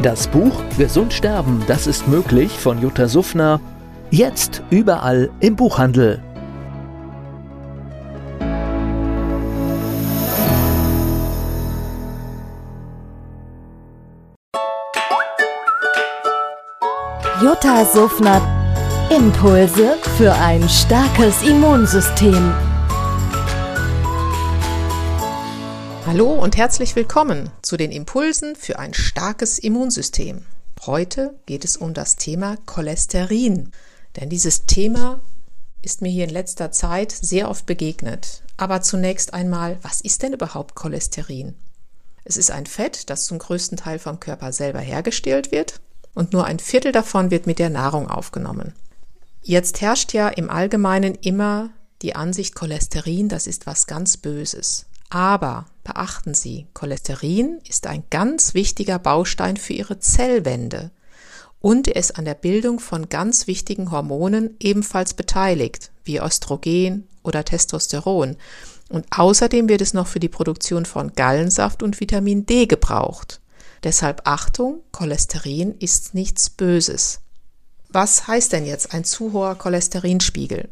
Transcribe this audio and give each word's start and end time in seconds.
Das 0.00 0.26
Buch 0.26 0.62
Gesund 0.78 1.12
sterben, 1.12 1.62
das 1.68 1.86
ist 1.86 2.08
möglich 2.08 2.50
von 2.52 2.80
Jutta 2.80 3.06
Suffner. 3.06 3.60
Jetzt 4.10 4.62
überall 4.70 5.30
im 5.40 5.54
Buchhandel. 5.54 6.22
Jutta 17.42 17.84
Suffner. 17.84 18.40
Impulse 19.10 19.96
für 20.16 20.32
ein 20.32 20.68
starkes 20.68 21.42
Immunsystem. 21.42 22.71
Hallo 26.12 26.34
und 26.34 26.58
herzlich 26.58 26.94
willkommen 26.94 27.48
zu 27.62 27.78
den 27.78 27.90
Impulsen 27.90 28.54
für 28.54 28.78
ein 28.78 28.92
starkes 28.92 29.58
Immunsystem. 29.58 30.44
Heute 30.84 31.32
geht 31.46 31.64
es 31.64 31.78
um 31.78 31.94
das 31.94 32.16
Thema 32.16 32.58
Cholesterin, 32.66 33.72
denn 34.16 34.28
dieses 34.28 34.66
Thema 34.66 35.22
ist 35.80 36.02
mir 36.02 36.10
hier 36.10 36.24
in 36.24 36.30
letzter 36.30 36.70
Zeit 36.70 37.12
sehr 37.12 37.48
oft 37.48 37.64
begegnet. 37.64 38.42
Aber 38.58 38.82
zunächst 38.82 39.32
einmal, 39.32 39.78
was 39.80 40.02
ist 40.02 40.22
denn 40.22 40.34
überhaupt 40.34 40.74
Cholesterin? 40.74 41.54
Es 42.24 42.36
ist 42.36 42.50
ein 42.50 42.66
Fett, 42.66 43.08
das 43.08 43.24
zum 43.24 43.38
größten 43.38 43.78
Teil 43.78 43.98
vom 43.98 44.20
Körper 44.20 44.52
selber 44.52 44.80
hergestellt 44.80 45.50
wird 45.50 45.80
und 46.12 46.34
nur 46.34 46.44
ein 46.44 46.58
Viertel 46.58 46.92
davon 46.92 47.30
wird 47.30 47.46
mit 47.46 47.58
der 47.58 47.70
Nahrung 47.70 48.10
aufgenommen. 48.10 48.74
Jetzt 49.40 49.80
herrscht 49.80 50.12
ja 50.12 50.28
im 50.28 50.50
Allgemeinen 50.50 51.14
immer 51.14 51.70
die 52.02 52.14
Ansicht, 52.14 52.54
Cholesterin, 52.54 53.30
das 53.30 53.46
ist 53.46 53.64
was 53.64 53.86
ganz 53.86 54.18
Böses. 54.18 54.84
Aber 55.12 55.66
beachten 55.84 56.32
Sie, 56.32 56.68
Cholesterin 56.72 57.60
ist 57.68 57.86
ein 57.86 58.02
ganz 58.08 58.54
wichtiger 58.54 58.98
Baustein 58.98 59.58
für 59.58 59.74
Ihre 59.74 59.98
Zellwände 59.98 60.90
und 61.60 61.86
er 61.86 61.96
ist 61.96 62.16
an 62.16 62.24
der 62.24 62.32
Bildung 62.32 62.80
von 62.80 63.10
ganz 63.10 63.46
wichtigen 63.46 63.90
Hormonen 63.90 64.56
ebenfalls 64.58 65.12
beteiligt, 65.12 65.92
wie 66.04 66.16
Östrogen 66.16 67.06
oder 67.22 67.44
Testosteron. 67.44 68.38
Und 68.88 69.04
außerdem 69.10 69.68
wird 69.68 69.82
es 69.82 69.92
noch 69.92 70.06
für 70.06 70.18
die 70.18 70.30
Produktion 70.30 70.86
von 70.86 71.12
Gallensaft 71.12 71.82
und 71.82 72.00
Vitamin 72.00 72.46
D 72.46 72.64
gebraucht. 72.64 73.42
Deshalb 73.84 74.22
Achtung, 74.24 74.80
Cholesterin 74.92 75.74
ist 75.78 76.14
nichts 76.14 76.48
Böses. 76.48 77.20
Was 77.90 78.28
heißt 78.28 78.54
denn 78.54 78.64
jetzt 78.64 78.94
ein 78.94 79.04
zu 79.04 79.34
hoher 79.34 79.56
Cholesterinspiegel? 79.56 80.70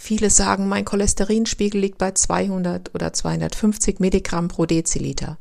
Viele 0.00 0.30
sagen, 0.30 0.68
mein 0.68 0.84
Cholesterinspiegel 0.84 1.80
liegt 1.80 1.98
bei 1.98 2.12
200 2.12 2.94
oder 2.94 3.12
250 3.12 3.98
Milligramm 3.98 4.46
pro 4.46 4.64
Deziliter. 4.64 5.38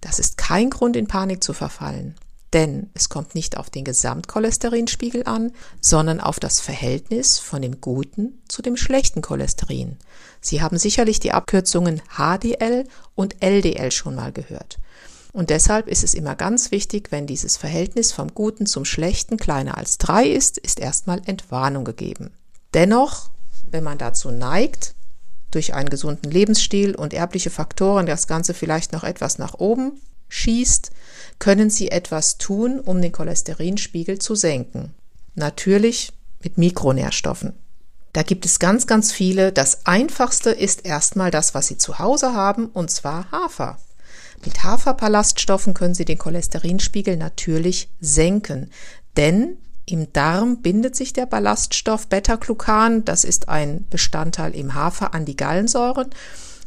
Das 0.00 0.18
ist 0.18 0.38
kein 0.38 0.70
Grund, 0.70 0.96
in 0.96 1.06
Panik 1.06 1.44
zu 1.44 1.52
verfallen. 1.52 2.14
Denn 2.54 2.88
es 2.94 3.10
kommt 3.10 3.34
nicht 3.34 3.58
auf 3.58 3.68
den 3.68 3.84
Gesamtcholesterinspiegel 3.84 5.24
an, 5.26 5.52
sondern 5.82 6.18
auf 6.18 6.40
das 6.40 6.60
Verhältnis 6.60 7.38
von 7.38 7.60
dem 7.60 7.82
guten 7.82 8.40
zu 8.48 8.62
dem 8.62 8.78
schlechten 8.78 9.20
Cholesterin. 9.20 9.98
Sie 10.40 10.62
haben 10.62 10.78
sicherlich 10.78 11.20
die 11.20 11.32
Abkürzungen 11.32 12.00
HDL 12.16 12.88
und 13.14 13.36
LDL 13.40 13.92
schon 13.92 14.14
mal 14.14 14.32
gehört. 14.32 14.78
Und 15.32 15.50
deshalb 15.50 15.88
ist 15.88 16.04
es 16.04 16.14
immer 16.14 16.36
ganz 16.36 16.70
wichtig, 16.70 17.12
wenn 17.12 17.26
dieses 17.26 17.58
Verhältnis 17.58 18.12
vom 18.12 18.34
Guten 18.34 18.64
zum 18.64 18.86
Schlechten 18.86 19.36
kleiner 19.36 19.76
als 19.76 19.98
drei 19.98 20.26
ist, 20.26 20.56
ist 20.56 20.80
erstmal 20.80 21.20
Entwarnung 21.26 21.84
gegeben. 21.84 22.30
Dennoch, 22.72 23.30
wenn 23.72 23.84
man 23.84 23.98
dazu 23.98 24.30
neigt, 24.30 24.94
durch 25.50 25.74
einen 25.74 25.90
gesunden 25.90 26.30
Lebensstil 26.30 26.94
und 26.94 27.12
erbliche 27.12 27.50
Faktoren 27.50 28.06
das 28.06 28.26
Ganze 28.26 28.54
vielleicht 28.54 28.92
noch 28.92 29.04
etwas 29.04 29.38
nach 29.38 29.54
oben 29.54 30.00
schießt, 30.28 30.90
können 31.38 31.70
Sie 31.70 31.90
etwas 31.90 32.38
tun, 32.38 32.80
um 32.80 33.02
den 33.02 33.12
Cholesterinspiegel 33.12 34.18
zu 34.18 34.34
senken. 34.34 34.94
Natürlich 35.34 36.12
mit 36.42 36.56
Mikronährstoffen. 36.56 37.54
Da 38.12 38.22
gibt 38.22 38.44
es 38.44 38.58
ganz, 38.58 38.86
ganz 38.86 39.12
viele. 39.12 39.52
Das 39.52 39.86
einfachste 39.86 40.50
ist 40.50 40.84
erstmal 40.84 41.30
das, 41.30 41.54
was 41.54 41.66
Sie 41.66 41.78
zu 41.78 41.98
Hause 41.98 42.34
haben, 42.34 42.66
und 42.66 42.90
zwar 42.90 43.30
Hafer. 43.30 43.78
Mit 44.44 44.64
Haferballaststoffen 44.64 45.74
können 45.74 45.94
Sie 45.94 46.04
den 46.04 46.18
Cholesterinspiegel 46.18 47.16
natürlich 47.16 47.88
senken, 48.00 48.70
denn 49.16 49.58
im 49.90 50.12
Darm 50.12 50.62
bindet 50.62 50.96
sich 50.96 51.12
der 51.12 51.26
Ballaststoff 51.26 52.08
Beta-Glucan, 52.08 53.04
das 53.04 53.24
ist 53.24 53.48
ein 53.48 53.86
Bestandteil 53.90 54.54
im 54.54 54.74
Hafer, 54.74 55.14
an 55.14 55.24
die 55.24 55.36
Gallensäuren, 55.36 56.10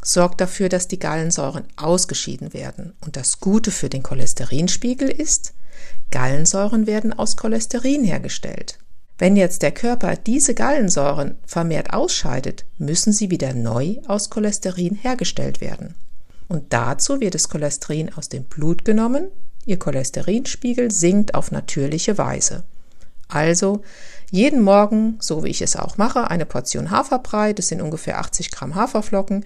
sorgt 0.01 0.41
dafür, 0.41 0.69
dass 0.69 0.87
die 0.87 0.99
Gallensäuren 0.99 1.63
ausgeschieden 1.75 2.53
werden. 2.53 2.93
Und 3.01 3.15
das 3.15 3.39
Gute 3.39 3.71
für 3.71 3.89
den 3.89 4.03
Cholesterinspiegel 4.03 5.09
ist, 5.09 5.53
Gallensäuren 6.11 6.87
werden 6.87 7.13
aus 7.13 7.37
Cholesterin 7.37 8.03
hergestellt. 8.03 8.79
Wenn 9.17 9.35
jetzt 9.35 9.61
der 9.61 9.71
Körper 9.71 10.15
diese 10.15 10.53
Gallensäuren 10.53 11.37
vermehrt 11.45 11.93
ausscheidet, 11.93 12.65
müssen 12.77 13.13
sie 13.13 13.29
wieder 13.29 13.53
neu 13.53 13.97
aus 14.07 14.29
Cholesterin 14.29 14.95
hergestellt 14.95 15.61
werden. 15.61 15.95
Und 16.47 16.73
dazu 16.73 17.19
wird 17.19 17.35
das 17.35 17.49
Cholesterin 17.49 18.13
aus 18.13 18.29
dem 18.29 18.43
Blut 18.43 18.85
genommen. 18.85 19.27
Ihr 19.65 19.79
Cholesterinspiegel 19.79 20.91
sinkt 20.91 21.35
auf 21.35 21.51
natürliche 21.51 22.17
Weise. 22.17 22.63
Also 23.33 23.81
jeden 24.29 24.61
Morgen, 24.61 25.17
so 25.19 25.43
wie 25.43 25.49
ich 25.49 25.63
es 25.63 25.75
auch 25.75 25.97
mache, 25.97 26.29
eine 26.29 26.45
Portion 26.45 26.91
Haferbrei, 26.91 27.53
das 27.53 27.67
sind 27.67 27.81
ungefähr 27.81 28.19
80 28.19 28.51
Gramm 28.51 28.75
Haferflocken, 28.75 29.43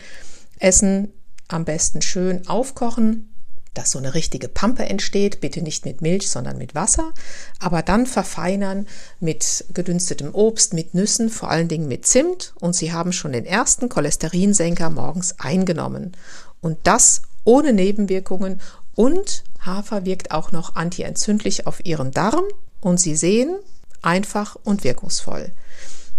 essen, 0.59 1.13
am 1.47 1.63
besten 1.63 2.01
schön 2.01 2.45
aufkochen, 2.49 3.33
dass 3.73 3.91
so 3.91 3.99
eine 3.99 4.13
richtige 4.13 4.49
Pampe 4.49 4.83
entsteht, 4.83 5.39
bitte 5.39 5.61
nicht 5.61 5.85
mit 5.85 6.01
Milch, 6.01 6.29
sondern 6.29 6.57
mit 6.57 6.75
Wasser, 6.75 7.13
aber 7.59 7.81
dann 7.81 8.07
verfeinern 8.07 8.87
mit 9.21 9.65
gedünstetem 9.73 10.35
Obst, 10.35 10.73
mit 10.73 10.93
Nüssen, 10.93 11.29
vor 11.29 11.49
allen 11.49 11.69
Dingen 11.69 11.87
mit 11.87 12.05
Zimt. 12.05 12.53
Und 12.59 12.75
Sie 12.75 12.91
haben 12.91 13.13
schon 13.13 13.31
den 13.31 13.45
ersten 13.45 13.87
Cholesterinsenker 13.87 14.89
morgens 14.89 15.39
eingenommen. 15.39 16.17
Und 16.59 16.79
das 16.83 17.21
ohne 17.45 17.71
Nebenwirkungen. 17.71 18.59
Und 18.95 19.43
Hafer 19.61 20.05
wirkt 20.05 20.31
auch 20.31 20.51
noch 20.51 20.75
antientzündlich 20.75 21.67
auf 21.67 21.85
Ihren 21.85 22.11
Darm. 22.11 22.43
Und 22.81 22.99
Sie 22.99 23.15
sehen, 23.15 23.57
einfach 24.01 24.55
und 24.63 24.83
wirkungsvoll. 24.83 25.51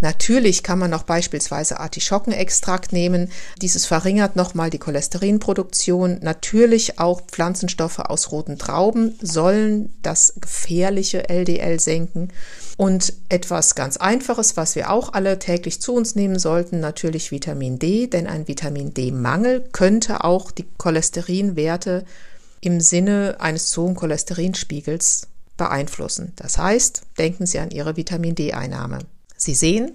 Natürlich 0.01 0.63
kann 0.63 0.79
man 0.79 0.91
noch 0.91 1.03
beispielsweise 1.03 1.81
Artischockenextrakt 1.81 2.93
nehmen. 2.93 3.31
Dieses 3.61 3.85
verringert 3.87 4.37
nochmal 4.37 4.71
die 4.71 4.79
Cholesterinproduktion. 4.79 6.21
Natürlich 6.23 7.01
auch 7.01 7.21
Pflanzenstoffe 7.23 7.99
aus 7.99 8.31
roten 8.31 8.59
Trauben 8.59 9.19
sollen 9.21 9.93
das 10.03 10.35
gefährliche 10.41 11.29
LDL 11.29 11.81
senken. 11.81 12.29
Und 12.77 13.13
etwas 13.29 13.75
ganz 13.75 13.97
Einfaches, 13.97 14.57
was 14.57 14.77
wir 14.77 14.93
auch 14.93 15.15
alle 15.15 15.41
täglich 15.41 15.81
zu 15.81 15.95
uns 15.95 16.15
nehmen 16.15 16.39
sollten, 16.39 16.79
natürlich 16.79 17.33
Vitamin 17.33 17.81
D, 17.81 18.07
denn 18.07 18.29
ein 18.29 18.47
Vitamin 18.47 18.95
D-Mangel 18.95 19.69
könnte 19.73 20.23
auch 20.23 20.53
die 20.53 20.67
Cholesterinwerte 20.79 22.05
im 22.61 22.81
Sinne 22.81 23.37
eines 23.41 23.77
hohen 23.77 23.97
Cholesterinspiegels 23.97 25.27
beeinflussen. 25.59 26.33
Das 26.37 26.57
heißt, 26.57 27.03
denken 27.19 27.45
Sie 27.45 27.59
an 27.59 27.71
Ihre 27.71 27.99
Vitamin 27.99 28.35
D-Einnahme. 28.35 29.01
Sie 29.37 29.55
sehen, 29.55 29.93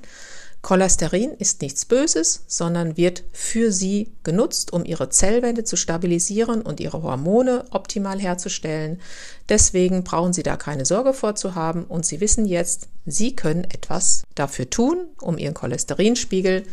Cholesterin 0.63 1.31
ist 1.31 1.61
nichts 1.61 1.83
Böses, 1.83 2.43
sondern 2.47 2.95
wird 2.95 3.25
für 3.33 3.73
Sie 3.73 4.13
genutzt, 4.23 4.71
um 4.71 4.85
Ihre 4.85 5.09
Zellwände 5.09 5.65
zu 5.65 5.75
stabilisieren 5.75 6.61
und 6.61 6.79
Ihre 6.79 7.03
Hormone 7.03 7.65
optimal 7.71 8.17
herzustellen. 8.17 9.01
Deswegen 9.49 10.05
brauchen 10.05 10.31
Sie 10.31 10.43
da 10.43 10.55
keine 10.55 10.85
Sorge 10.85 11.13
vorzuhaben 11.13 11.83
und 11.83 12.05
Sie 12.05 12.21
wissen 12.21 12.45
jetzt, 12.45 12.87
Sie 13.05 13.35
können 13.35 13.65
etwas 13.65 14.23
dafür 14.35 14.69
tun, 14.69 15.07
um 15.19 15.37
Ihren 15.37 15.53
Cholesterinspiegel 15.53 16.63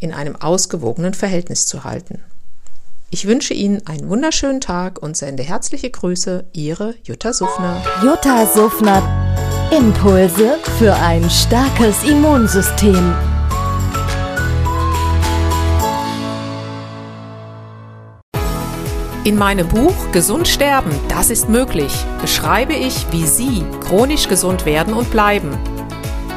in 0.00 0.12
einem 0.12 0.34
ausgewogenen 0.34 1.14
Verhältnis 1.14 1.66
zu 1.66 1.84
halten. 1.84 2.20
Ich 3.10 3.26
wünsche 3.26 3.54
Ihnen 3.54 3.86
einen 3.86 4.10
wunderschönen 4.10 4.60
Tag 4.60 5.02
und 5.02 5.16
sende 5.16 5.42
herzliche 5.42 5.88
Grüße, 5.88 6.44
Ihre 6.52 6.94
Jutta 7.04 7.32
Suffner. 7.32 7.82
Jutta 8.04 8.44
Suffner 8.44 9.02
Impulse 9.70 10.58
für 10.78 10.94
ein 10.94 11.28
starkes 11.30 12.04
Immunsystem. 12.04 13.14
In 19.24 19.36
meinem 19.36 19.68
Buch 19.68 19.94
Gesund 20.12 20.46
sterben, 20.46 20.90
das 21.08 21.30
ist 21.30 21.48
möglich, 21.48 21.92
beschreibe 22.20 22.74
ich, 22.74 23.06
wie 23.10 23.26
Sie 23.26 23.64
chronisch 23.80 24.28
gesund 24.28 24.66
werden 24.66 24.92
und 24.92 25.10
bleiben. 25.10 25.56